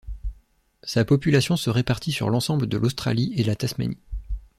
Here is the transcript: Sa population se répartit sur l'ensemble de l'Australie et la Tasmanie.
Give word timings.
Sa 0.81 1.05
population 1.05 1.55
se 1.57 1.69
répartit 1.69 2.11
sur 2.11 2.31
l'ensemble 2.31 2.65
de 2.65 2.75
l'Australie 2.75 3.33
et 3.35 3.43
la 3.43 3.55
Tasmanie. 3.55 3.99